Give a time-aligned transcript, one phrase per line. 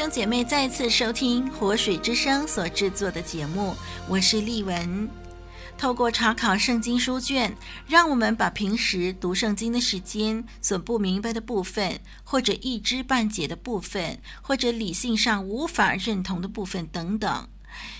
[0.00, 3.76] 兄姐妹再次收听活水之声所制作的节目，
[4.08, 5.06] 我是丽文。
[5.76, 7.54] 透过查考圣经书卷，
[7.86, 17.46] 让我们把平时读圣经的时间所不明白的部分，或者一知半解的部分，或者理性上无法认同的部分等等，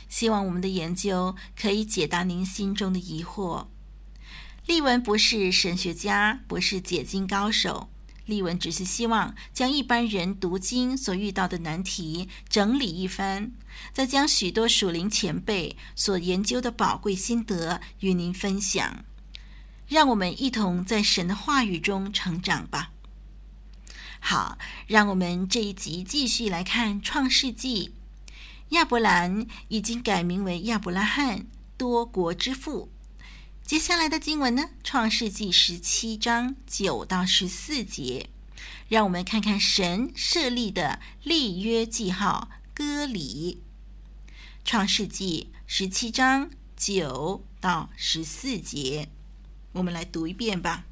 [0.08, 3.66] 希望我们的研究可以解答您心中的疑惑。
[4.64, 7.90] 丽文不是神学家，不是解经高手。
[8.26, 13.50] 丽文只是希望将一般人读经所遇到的难题整理一番，
[13.92, 19.04] 再将许多属灵前辈所研究的宝贵心得与您分享。
[19.88, 22.92] 让我们一同在神的话语中成长吧。
[24.20, 27.88] 好，让我们这一集继续来看《创世纪》。
[28.68, 32.92] 亚伯兰已经改名为亚伯拉罕，多国之父。
[33.70, 38.28] 接下来的经文呢，《创世纪》十七章九到十四节，
[38.88, 43.62] 让我们看看神设立的立约记号——割礼。
[44.64, 49.08] 《创世纪》十七章九到十四节，
[49.70, 50.84] 我们来读一遍吧。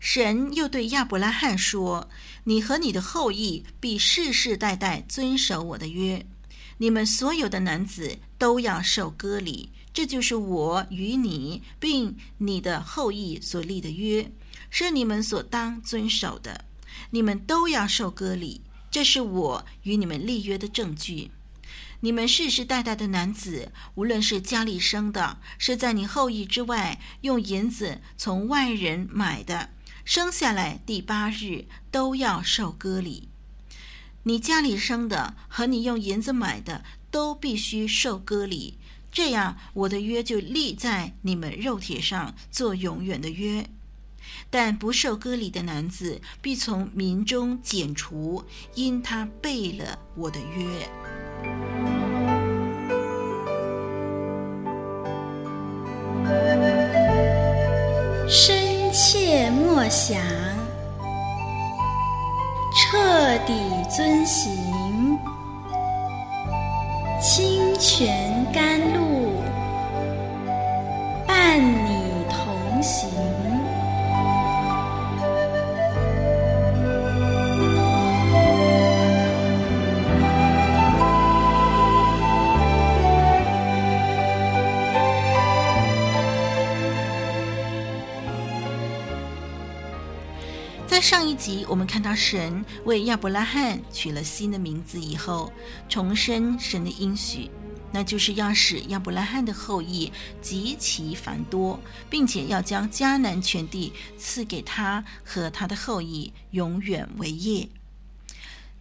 [0.00, 2.10] 神又对亚伯拉罕说
[2.42, 6.26] ：“你和你的后裔必世世代代遵守我的约，
[6.78, 14.30] 你们所有的男子都要受割礼。”这就是我与你并你的后裔所立的约，
[14.70, 16.64] 是你们所当遵守的。
[17.10, 18.60] 你们都要受割礼，
[18.92, 21.32] 这是我与你们立约的证据。
[21.98, 29.70] 你们世世代代的男子，无论是家里生的，是在你后裔之外用银子从外人买的，
[30.04, 33.28] 生下来第八日都要受割礼。
[34.22, 38.78] 你家里生的和你用银子买的，都必须受割礼。
[39.18, 43.66] 这样，我的约就立在你们肉体上，做永远的约。
[44.48, 48.44] 但不受割礼的男子，必从民中剪除，
[48.76, 50.88] 因他背了我的约。
[58.28, 60.22] 深切默想，
[62.72, 63.52] 彻底
[63.90, 64.67] 遵行。
[91.08, 95.50] 上一集，我们看到神为亚伯拉罕取了新的名字以后，
[95.88, 97.50] 重申神的应许，
[97.90, 101.80] 那就是要使亚伯拉罕的后裔极其繁多，
[102.10, 107.70] 并且要将迦南全地赐给他和他的后裔，永远为业。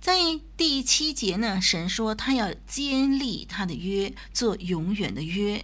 [0.01, 0.19] 在
[0.57, 5.63] 第七节呢，神说他要坚立他的约，做永远的约。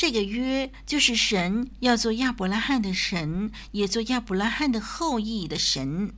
[0.00, 6.14] 这个约就是神要做亚伯拉罕的神，也做亚伯拉罕的后裔的神。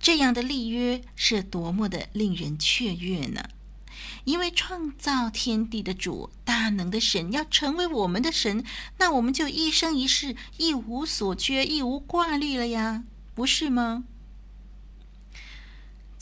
[0.00, 3.50] 这样的立约是多么的令人雀跃呢？
[4.24, 8.64] 因为创造天地的主、大能的神要成为我们的神，
[8.96, 13.04] 那我们就一生一世一无所缺、一无挂虑了呀，
[13.34, 14.04] 不是吗？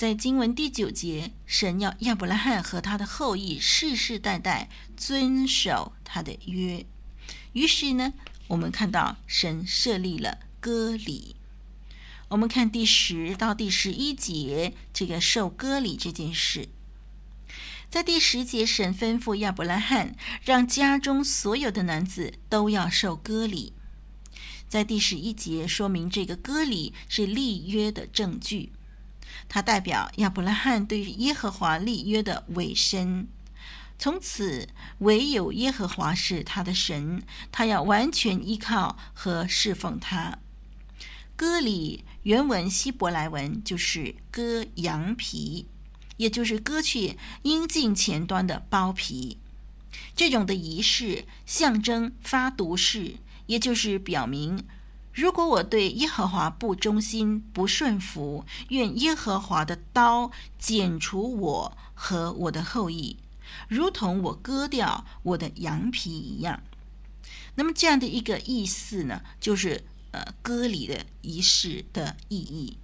[0.00, 6.87] 在经文第九节，神要亚伯拉罕和他的后裔世世代代遵守他的约。
[7.52, 8.14] 于是呢，
[8.49, 11.37] 我们看到神设立了割礼。
[12.29, 16.70] 我们看第十到第十一节，这个受割礼这件事。
[17.91, 23.75] 在第十节，神吩咐亚伯拉罕让家中所有的男子都要受割礼。
[24.67, 28.73] 在第十一节，说明这个割礼是立约的证据。
[29.49, 33.29] 它代表亚伯拉罕对耶和华立约的委身，
[33.99, 34.69] 从此
[34.99, 37.23] 唯有耶和华是他的神，
[37.53, 40.38] 他要完全依靠和侍奉他。
[41.37, 45.67] 割礼原文希伯来文就是割羊皮，
[46.19, 49.38] 也就是割去阴茎前端的包皮。
[50.15, 53.17] 这种的仪式象征发毒誓，
[53.47, 54.65] 也就是表明
[55.21, 63.19] 如果我对耶和华不忠心、不顺服，愿耶和华的刀剪除我和我的后裔，
[63.69, 66.63] 如同我割掉我的羊皮一样。
[67.57, 72.79] 那么这样的一个意思呢，就是呃割礼的仪式的意义。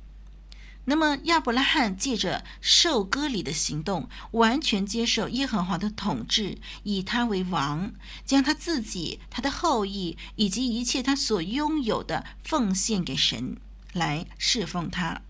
[0.88, 7.93] 那么亚伯拉罕借着受割礼的行动，完全接受耶和华的统治，以他为王，
[8.25, 13.56] 将他自己、他的后裔以及一切他所拥有的奉献给神，
[13.93, 15.23] 来侍奉他。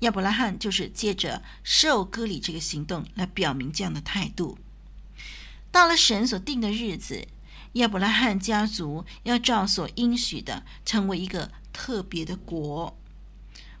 [0.00, 4.58] 亚伯拉罕就是借着受割礼这个行动来表明这样的态度。
[5.70, 7.26] 到了神所定的日子，
[7.74, 12.98] 亚伯拉罕家族要照所应许的，成为一个特别的国。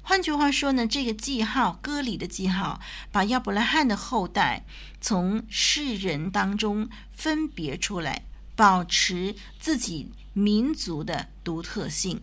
[0.04, 2.80] 换句话说呢，这个记号割礼的记号，
[3.12, 4.64] 把亚伯拉罕的后代
[5.00, 8.24] 从世人当中分别出来，
[8.56, 12.20] 保持自己民族的独特性。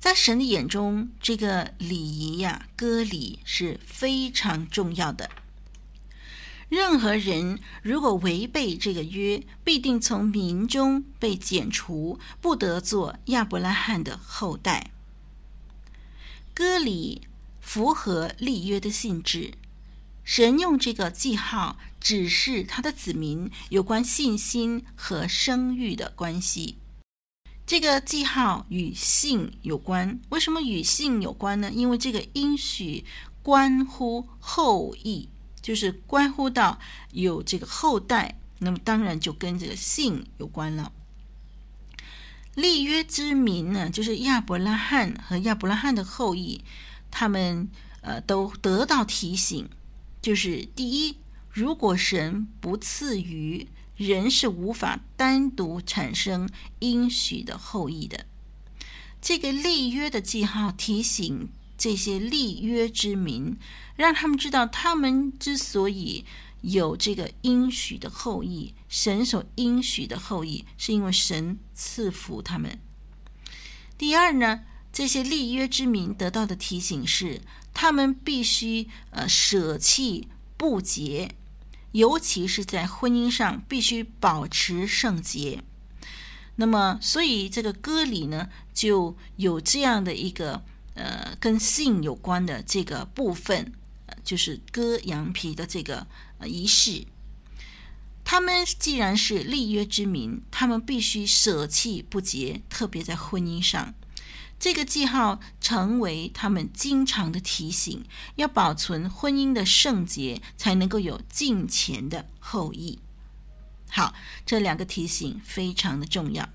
[0.00, 5.30] 在神的眼中，这个礼仪呀，割礼是非常重要的。
[6.70, 14.90] 任何人如果违背这个约，必定从民中被剪除，不得做亚伯拉罕的后代。
[16.54, 17.22] 割礼
[17.60, 19.54] 符合立约的性质，
[20.22, 26.76] 神用这个记号指示他的子民有关信心和生育的关系。
[27.66, 31.72] 这个记号与性有关，为什么与性有关呢？
[31.72, 33.04] 因为这个应许
[33.42, 35.28] 关乎后裔，
[35.60, 36.78] 就是关乎到
[37.10, 40.92] 有这个后代，那么当然就跟这个性有关了。
[42.54, 46.62] 立约之民呢，就是亚伯拉罕和亚伯拉罕的后裔，
[47.10, 47.68] 他们
[48.00, 49.68] 呃都得到提醒，
[50.22, 51.16] 就是第一，
[51.50, 53.66] 如果神不赐予，
[53.96, 56.48] 人是无法单独产生
[56.78, 58.26] 应许的后裔的。
[59.20, 63.56] 这个立约的记号提醒这些立约之民，
[63.96, 66.24] 让他们知道，他们之所以。
[66.64, 72.78] 有这个应许的后裔，神所应许的后裔，是因为神赐福他们。
[73.98, 74.62] 第二呢，
[74.92, 77.42] 这些立约之民得到的提醒是，
[77.74, 81.34] 他们必须呃舍弃不洁，
[81.92, 85.62] 尤其是在婚姻上必须保持圣洁。
[86.56, 90.64] 那么，所以这个割礼呢，就有这样的一个
[90.94, 93.72] 呃跟性有关的这个部分，
[94.24, 96.06] 就是割羊皮的这个。
[96.46, 97.06] 仪式，
[98.22, 103.94] 他们既然是立约之民，他们必须舍弃不洁，特别在婚姻上，
[104.58, 108.04] 这个记号成为他们经常的提醒，
[108.34, 112.98] 要保存婚姻的圣洁，才能够有敬虔的后裔。
[113.88, 114.12] 好，
[114.44, 116.50] 这两个提醒非常的重要。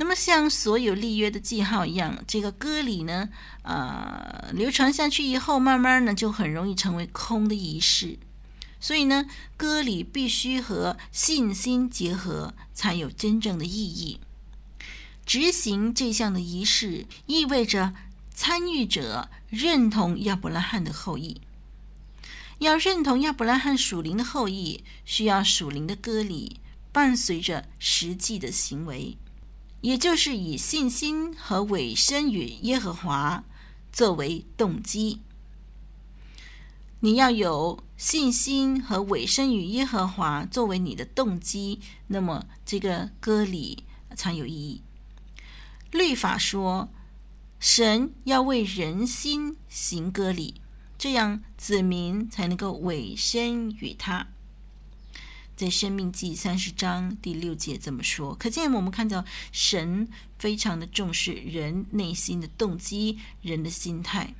[0.00, 3.28] 那么，像所有立约的记号一样，这个割礼呢，
[3.62, 8.16] 呃，流传下去以后，慢慢呢，就很容易成为空的仪式。
[8.80, 14.20] 所以呢，割礼必须和信心结合，才有真正的意义。
[15.26, 17.92] 执行这项的仪式，意味着
[18.32, 21.40] 参与者认同亚伯拉罕的后裔。
[22.60, 26.60] 要认同亚伯拉罕属灵的后裔，需要属灵的割礼，
[26.92, 29.18] 伴随着实际的行为，
[29.80, 33.44] 也就是以信心和委身于耶和华
[33.92, 35.20] 作为动机。
[37.00, 43.84] 你要有信心和委身于耶和华作为你的动机，那么这个割礼
[44.16, 44.82] 才有意义。
[45.92, 46.88] 律法说，
[47.60, 50.60] 神要为人心行割礼，
[50.98, 54.26] 这样子民才能够委身于他。
[55.58, 60.06] 在生命记三十章第六节这么说，可见我们看到神
[60.38, 64.32] 非常的重视人内心的动机、人的心态。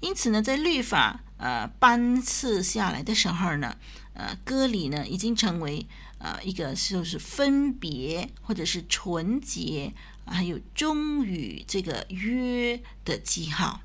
[0.00, 3.76] 因此呢，在律法呃颁赐下来的时候呢，
[4.14, 5.86] 呃，割礼呢已经成为
[6.16, 9.92] 呃一个就是分别或者是纯洁，
[10.24, 13.82] 还有忠于这个约的记号。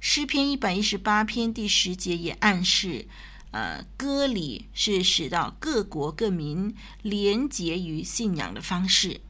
[0.00, 3.06] 诗篇一百一十八篇第十节也暗示，
[3.52, 9.20] 呃，割礼是使到各国各民连结于信仰的方式。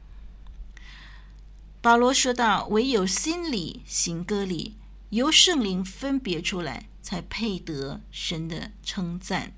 [1.81, 4.75] 保罗说道：“唯有心里行割礼。”
[5.09, 9.53] 由圣灵分别出来，才配得神的称赞。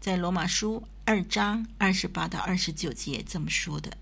[0.00, 3.96] 在罗马书二章二十八到二十九节这么说的：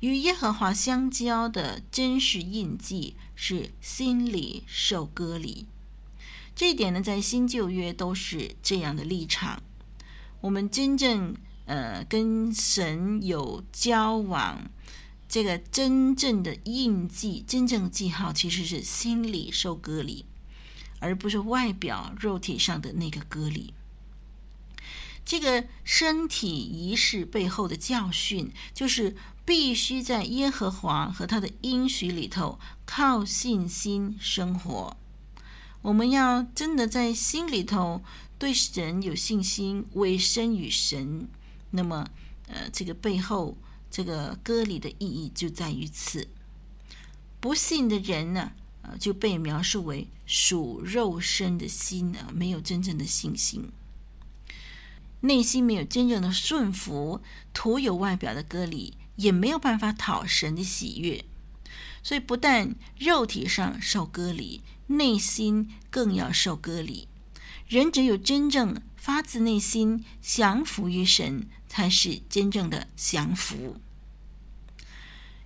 [0.00, 5.66] 与耶和华相交的真实印记是心里受割礼。
[6.60, 9.62] 这一点呢，在新旧约都是这样的立场。
[10.42, 14.70] 我们真正呃跟神有交往，
[15.26, 20.26] 这个真正的印记、真正的记号，其实是心里受隔离，
[20.98, 23.72] 而不是外表肉体上的那个隔离。
[25.24, 34.98] 这个身体仪式背后的教训，就是必须在耶和华和他的应许里头靠信心生活。
[35.82, 38.02] 我们要真的在心里头
[38.38, 41.28] 对神有信心，委身与神。
[41.70, 42.06] 那么，
[42.48, 43.56] 呃，这个背后
[43.90, 46.28] 这个割礼的意义就在于此。
[47.40, 53.70] 不信的人呢，呃，就被描述为属肉身的心呢，没有真正的信心。
[55.20, 57.20] 内心没有真正的顺服，
[57.54, 61.24] 徒有外表的割礼，也没有办法讨神的喜悦。
[62.02, 67.08] 所以，不但肉体上受割礼，内心更要受割礼。
[67.68, 73.76] 人只有真正发自内心降服于神，才是真正的降服。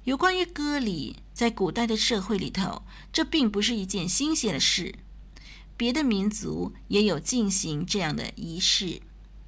[0.05, 2.83] 有关于割礼，在古代的社会里头，
[3.13, 4.95] 这并不是一件新鲜的事，
[5.77, 9.03] 别的民族也有进行这样的仪式。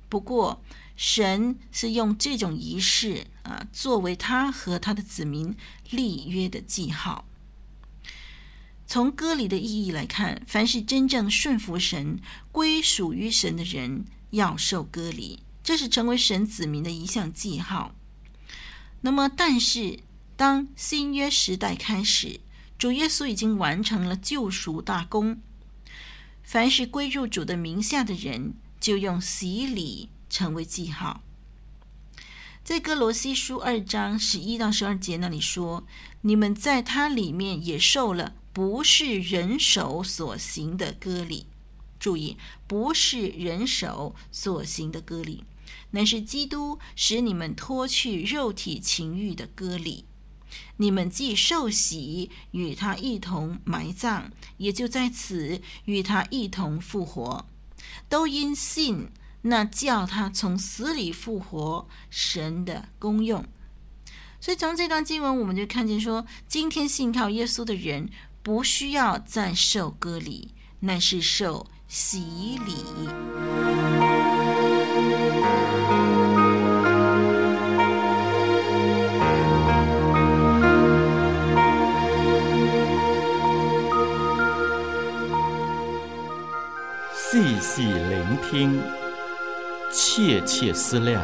[0.09, 0.63] 不过，
[0.97, 5.55] 神是用这种仪式啊，作为他和他的子民
[5.91, 7.27] 立约的记号。
[8.87, 17.95] 从割礼的意义来看，凡是真正顺服神、归属于神的人，要受割礼，这是成为神子民的一项记号。
[19.03, 20.01] 那么，但是
[20.37, 22.41] 当新约时代开始，
[22.79, 25.41] 主耶稣已经完成了救赎大功，
[26.43, 31.23] 凡是归入主的名下的人，就用洗礼成为记号，
[32.65, 35.87] 在哥罗西书二章十一到十二节那里说
[36.23, 41.47] ：“你们在他里面也受了不是人手所行的割礼。”
[41.99, 45.45] 注意，不是人手所行的割礼，
[45.93, 50.05] 乃是基督使你们脱去肉体情欲的割礼。
[50.77, 57.47] 你们既受洗，与他一同埋葬，也就在此与他一同复活。
[58.09, 59.09] 都因信
[59.43, 63.45] 那叫他从死里复活神的功用，
[64.41, 68.09] 所以从这段经文我们就看见说，今天信靠耶稣的人
[68.43, 72.85] 不需要再受割礼，乃是受洗礼。
[87.15, 88.81] 细细聆听，
[89.91, 91.23] 切切思量，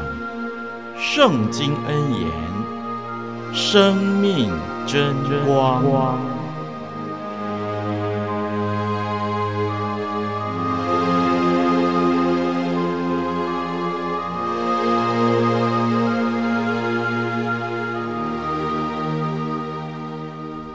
[0.98, 2.30] 圣经恩言，
[3.52, 4.50] 生命
[4.86, 5.14] 真
[5.46, 6.20] 光。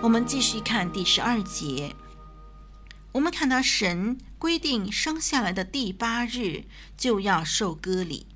[0.01, 1.93] 我们继续看第十二节。
[3.11, 6.65] 我们看到神规定生下来的第八日
[6.95, 8.27] 就要受割礼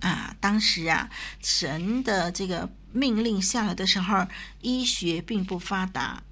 [0.00, 0.36] 啊！
[0.40, 1.10] 当时啊，
[1.42, 4.26] 神的这个命令下来的时候，
[4.60, 6.22] 医学并不发达，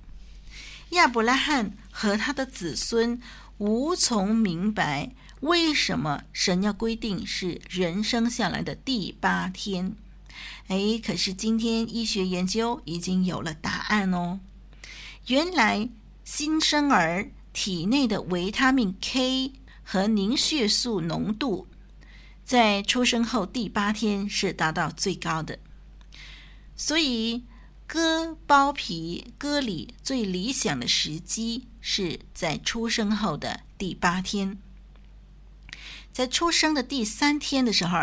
[0.90, 3.20] 亚伯拉罕和他的子孙
[3.58, 9.96] 无从明白为什么神要规定是人生下来的第八天。
[10.68, 14.38] 哎，可是今天医学研究已经有了答案哦，
[15.26, 15.88] 原来
[16.24, 17.30] 新生儿。
[17.56, 19.50] 体内的维他命 K
[19.82, 21.66] 和凝血素浓度，
[22.44, 25.58] 在出生后第八天是达到最高的，
[26.76, 27.44] 所以
[27.86, 34.58] 割包皮割礼最理想的时机是在出生后的第八天。
[36.12, 37.98] 在出生的第三天的时候，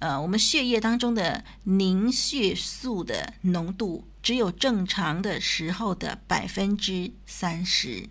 [0.00, 8.08] 呃，我们血液当中的凝血素的浓度只有正常的时候的百分之三十。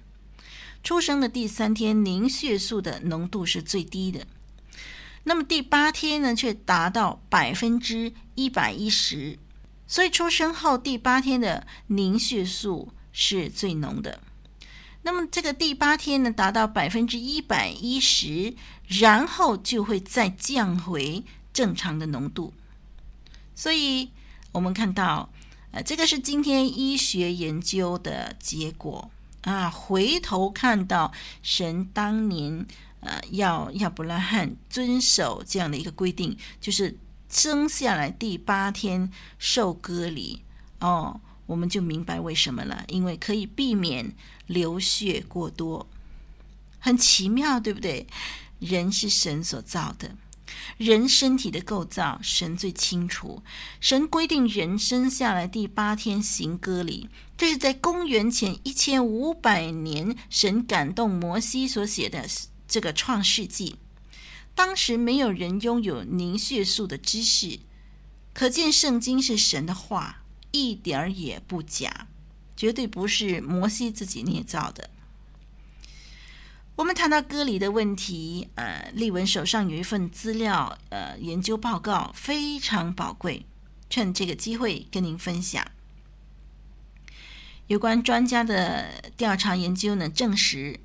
[0.84, 4.26] 出生的第三天，凝血素的浓度是最低的。
[5.24, 9.38] 那么第八天呢，却达到百分之一百一十。
[9.86, 14.22] 所以出生后第八天的凝血素是最浓的。
[15.02, 18.54] 那么这个第八天呢，达到百分之一百一十，
[18.88, 22.54] 然后就会再降回正常的浓度。
[23.56, 24.12] 所以
[24.52, 25.32] 我们看到，
[25.72, 29.10] 呃，这个是今天医学研究的结果。
[29.42, 32.66] 啊，回头看到神当年，
[33.00, 36.98] 呃，要亚伯拉罕遵守这样的一个规定，就是
[37.30, 40.44] 生下来第八天受割礼，
[40.80, 44.14] 哦，我们就明白为什么了，因为可以避免
[44.48, 45.88] 流血过多，
[46.80, 48.06] 很奇妙，对不对？
[48.60, 50.16] 人是神所造的，
[50.78, 53.44] 人身体的构造，神最清楚。
[53.80, 62.26] 神规定人生下来第八天行割礼，这是在公元前一千五百年，神感动摩西所写的
[62.68, 63.76] 这个创世纪。
[64.56, 67.60] 当时没有人拥有凝血素的知识，
[68.34, 72.08] 可见圣经是神的话，一点儿也不假，
[72.56, 74.90] 绝对不是摩西自己捏造的。
[76.80, 83.46] 我们谈到割礼的问题，呃，丽文手上有一份资料，呃，研究报告非常宝贵，
[83.90, 85.70] 趁这个机会跟您分享。
[87.68, 90.80] 有关专家的调查研究呢，证实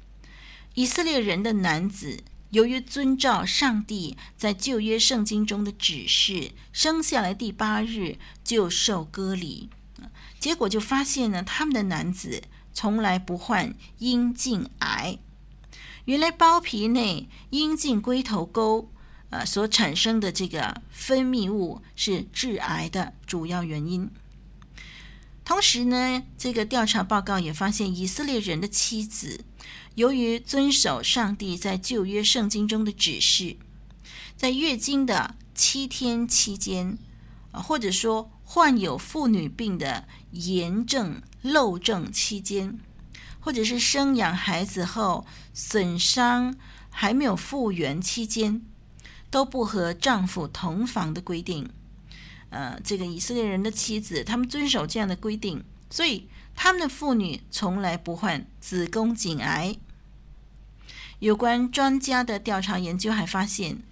[0.75, 9.71] 以色列人的男子由于遵照上帝在旧约圣经中的指示，生下来第八日就受割礼，
[10.41, 15.19] 结果就发现呢，他们的男子从来不患阴茎癌。
[16.07, 18.91] 原来包皮内阴茎龟头沟，
[19.31, 24.11] 呃，所产生的这个分泌物是致癌的主要原因。
[25.45, 29.45] 同时呢，这个调查报告也发现，以色列人的妻子
[29.95, 33.57] 由于遵守上帝在旧约圣经中的指示，
[34.37, 36.99] 在月经的七天期间，
[37.53, 42.79] 或者说患有妇女病的炎症漏症期间。
[43.45, 46.57] 或者是生养孩子后损伤
[46.89, 48.63] 还没有复原期间，
[49.31, 51.69] 都不和丈夫同房的规定。
[52.49, 59.77] 呃，这个以色列人的妻子，他们遵守这样的规定，所以他们的妇女从来不患子宫颈癌。
[61.19, 63.83] 有关专家的调查研究还发现，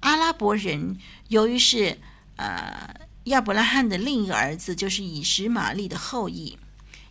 [0.00, 1.96] 阿拉伯人由于是
[2.36, 6.58] 呃亚伯拉罕的另一个儿子，就是以实玛利的后裔。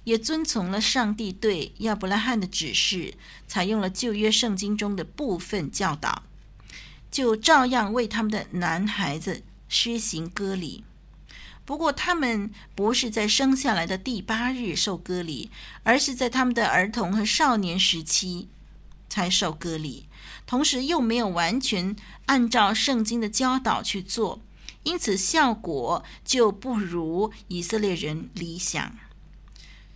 [0.09, 3.13] 也遵从了上帝对亚伯拉罕的指示，
[3.47, 6.23] 采用了旧约圣经中的部分教导，
[7.11, 10.83] 就照样为他们的男孩子施行割礼。
[11.63, 15.51] 不过，他们不是在生下来的第八日受割礼，
[15.83, 18.49] 而是在他们的儿童和少年时期
[19.07, 20.07] 才受割礼，
[20.47, 21.95] 同时又没有完全
[22.25, 24.41] 按照圣经的教导去做，
[24.81, 28.97] 因此效果就不如以色列人理想。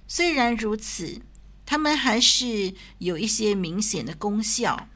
[0.08, 1.22] 虽然如此，
[1.66, 4.88] 他们还是有一些明显的功效。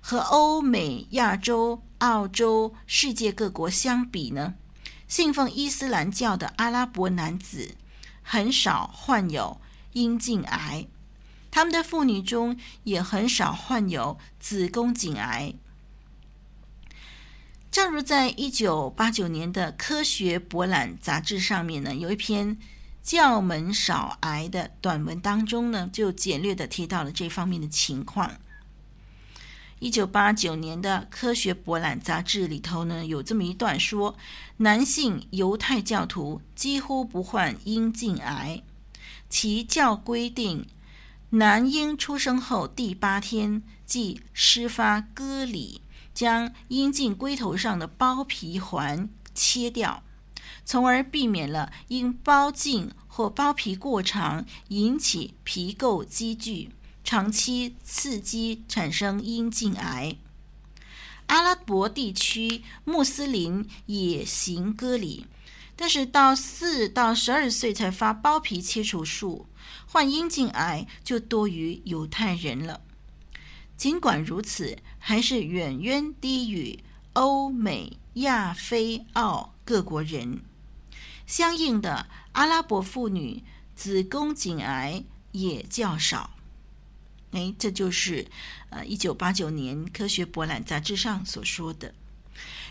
[0.00, 4.54] 和欧美、亚洲、澳洲、世界各国相比呢，
[5.08, 7.74] 信奉伊斯兰教的阿拉伯男子
[8.22, 9.60] 很少患有
[9.94, 10.86] 阴茎癌，
[11.50, 15.54] 他们的妇女中也很少患有子宫颈癌。
[17.70, 22.56] 正如在一九八九年的《科学博览》杂志上面呢，有一篇。
[23.08, 28.32] 教门少癌的短文当中呢，就简略地提到了这方面的情况。
[29.78, 34.14] 一九八九年的《科学博览》杂志里头呢，有这么一段说：
[34.58, 38.62] 男性犹太教徒几乎不患阴茎癌，
[39.30, 40.66] 其教规定，
[41.30, 45.80] 男婴出生后第八天即施发割礼，
[46.12, 50.02] 将阴茎龟头上的包皮环切掉。
[50.68, 56.68] 从而避免了因包茎或包皮过长引起皮垢积聚，
[57.02, 60.18] 长期刺激产生阴茎癌。
[61.28, 65.24] 阿拉伯地区穆斯林也行割礼，
[65.74, 69.46] 但是到四到十二岁才发包皮切除术，
[69.86, 72.82] 患阴茎癌就多于犹太人了。
[73.78, 76.78] 尽管如此，还是远远低于
[77.14, 80.42] 欧美、亚非、澳各国人。
[81.28, 83.44] 相应的，阿拉伯妇女
[83.76, 86.30] 子宫颈癌也较少。
[87.32, 88.26] 哎，这就是
[88.70, 91.94] 呃，一九八九年《科学博览》杂志上所说的。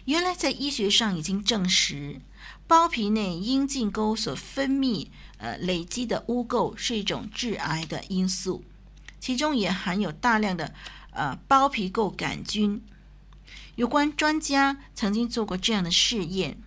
[0.05, 2.19] 原来在医学上已经证实，
[2.65, 8.63] 包皮内阴茎沟所分泌呃累积的污垢是一种致癌的因素，
[9.19, 10.73] 其中也含有大量的
[11.11, 12.81] 呃包皮垢杆菌。
[13.75, 16.57] 有关专家曾经做过这样的试验。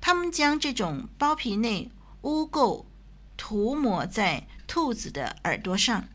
[0.00, 1.90] 他们将这种包皮内
[2.22, 2.84] 污垢
[3.36, 6.08] 涂抹在兔子的耳朵上，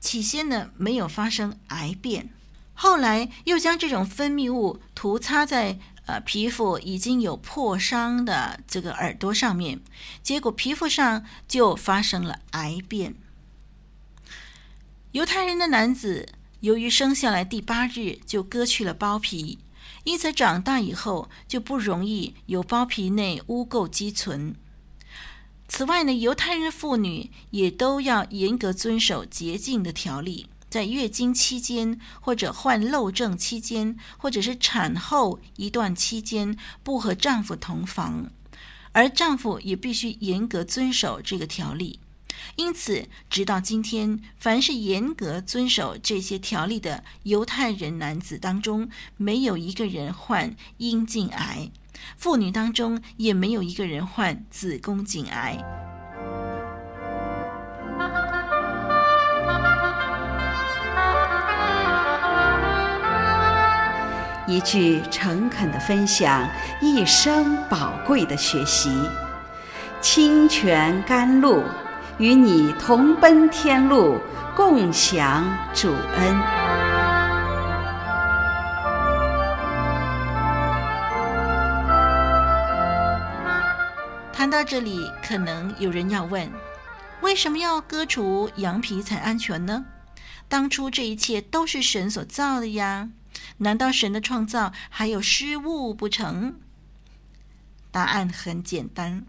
[0.00, 2.30] 起先呢没有发生癌变，
[2.74, 9.80] 后来又将这种分泌物涂擦在呃皮肤已经有破伤的这个耳朵上面，
[10.22, 13.14] 结果皮肤上就发生了癌变。
[15.12, 16.28] 犹太人的男子
[16.60, 19.58] 由于生下来第八日就割去了包皮。
[20.10, 24.56] 因此，长大以后就不容易有包皮内污垢积存。
[25.68, 38.32] 此外呢，犹太人妇女也都要严格遵守洁净的条例，在月经期间，或者患漏症期间，或者是产后一段期间，不和丈夫同房，
[38.90, 42.00] 而丈夫也必须严格遵守这个条例。
[42.60, 51.70] 因此，直到今天，凡是严格遵守这些条例的犹太人男子当中，没有一个人患阴茎癌；
[52.18, 55.56] 妇女当中也没有一个人患子宫颈癌。
[64.46, 66.46] 一句诚恳的分享，
[66.82, 68.90] 一生宝贵的学习。
[70.02, 71.62] 清泉甘露，
[72.20, 74.20] 与你同奔天路，
[74.54, 76.38] 共享主恩。
[84.34, 86.46] 谈到这里，可能有人要问：
[87.22, 89.86] 为什么要割除羊皮才安全呢？
[90.46, 93.08] 当初这一切都是神所造的呀。
[93.56, 96.56] 难道神的创造还有失误不成？
[97.90, 99.24] 答案很简单。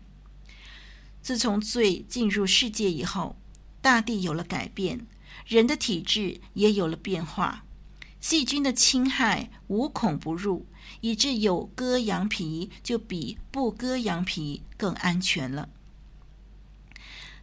[1.22, 3.38] 自从罪进入世界以后，
[3.82, 5.06] 大地有了改变，
[5.46, 7.64] 人的体质也有了变化，
[8.20, 10.66] 细菌的侵害无孔不入，
[11.02, 15.70] 以致有割羊皮就比不割羊皮更安全了。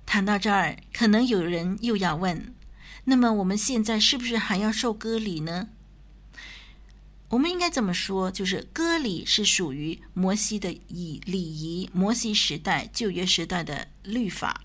[0.04, 2.54] 谈到这儿，可能有人又要问：
[3.04, 5.68] 那么我们现在是不是还要受割礼呢？
[7.30, 14.62] 我们应该这么说，就是割礼是属于摩西的以礼仪，摩西时代旧约时代的律法，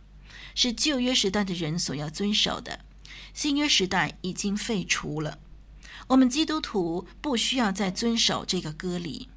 [0.55, 2.79] 是旧约时代的人所要遵守的。
[3.33, 5.39] 新约时代已经废除了，
[6.07, 9.27] 我们基督徒不需要再遵守这个割礼。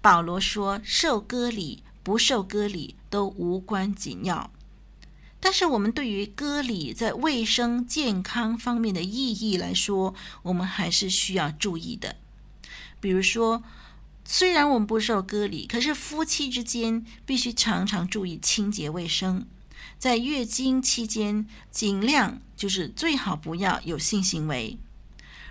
[0.00, 4.52] 保罗说，受割礼不受割礼都无关紧要，
[5.40, 12.16] 但是我们对于割礼在卫生健康方面的意义来说，我们还是需要注意的。
[13.02, 13.64] 比如说，
[14.24, 19.44] 虽然我们不受割礼，可是夫妻之间必须常常注意清洁卫生。
[19.98, 24.78] 在月经期间，尽量就是最好不要有性行为。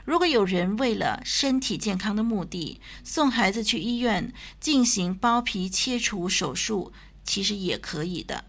[0.06, 6.94] 如果有人为了身体健康的目的送孩子去医院进行包皮切除手术，
[7.26, 8.46] 其实也可以的。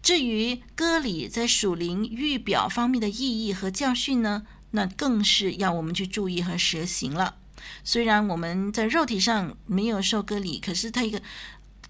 [0.00, 7.34] 至于割礼在属灵预表方面的意义和教训呢，那更是要我们去注意和实行了。
[7.84, 11.20] 虽然我们在肉体上没有受割礼，可是它一个，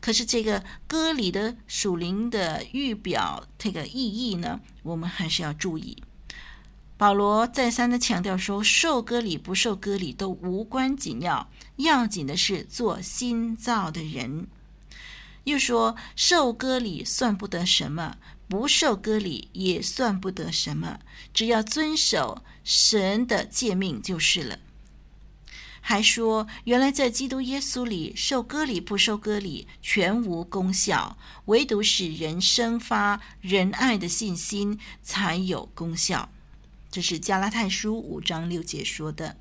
[0.00, 5.96] 可是这个割礼的属灵的预表，这个意义呢，我们还是要注意。
[6.98, 14.46] 保罗再三的强调说，受割礼不受割礼都无关紧要，要紧的是做新造的人。
[15.44, 18.16] 又说，受割礼算不得什么，
[18.48, 20.98] 不受割礼也算不得什么，
[21.34, 24.58] 只要遵守神的诫命就是了。
[25.88, 36.28] 还说，原来在基督耶稣里受割礼不受割礼全无功效，唯独使人生发仁爱的信心才有功效。
[36.90, 39.36] 这是加拉太书五章六节说的。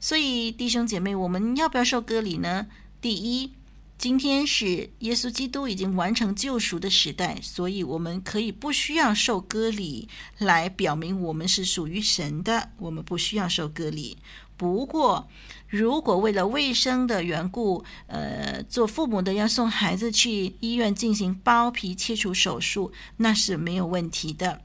[0.00, 2.66] 所以弟兄姐妹，我们要不要受割礼呢？
[3.00, 3.52] 第一，
[3.96, 14.18] 今天是耶稣基督已经完成救赎的时代，所以我们可以不需要受割礼来表明我们是属于神的，我们不需要受割礼。
[14.56, 15.28] 不过，
[15.68, 24.62] 如果为了卫生的缘故，呃，做父母的要送孩子去医院进行包皮切除手术，那是没有问题的。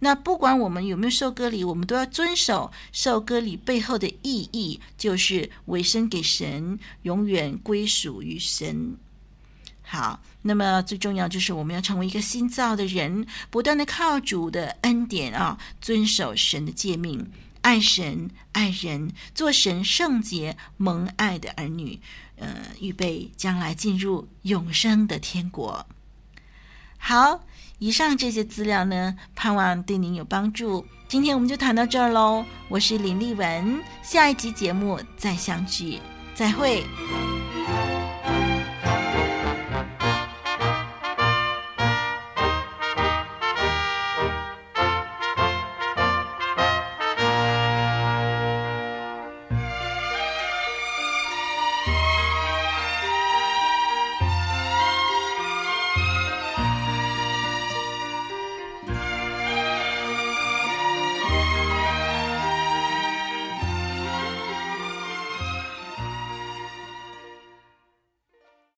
[0.00, 8.96] 那不管我们有没有受割礼，我们都要遵守受割礼背后的意义，就是委身给神，永远归属于神。
[9.82, 17.30] 好，那么最重要就是我们要成为一个新造的人，不断的靠主的恩典啊，遵守神的诫命。
[17.64, 21.98] 爱神爱人，做神圣洁蒙爱的儿女，
[22.36, 22.46] 呃，
[22.78, 25.86] 预备将来进入永生的天国。
[26.98, 27.42] 好，
[27.78, 30.86] 以上这些资料呢，盼望对您有帮助。
[31.08, 35.98] 今天我们就谈到这儿喽，我是林丽文，下一集节目再相聚，
[36.34, 36.84] 再会。